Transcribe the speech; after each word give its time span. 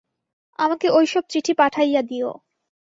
আমাকে 0.59 0.87
ঐ 0.89 0.99
সব 1.05 1.23
চিঠি 1.29 1.53
পাঠাইয়া 1.53 2.01
দিও। 2.01 2.29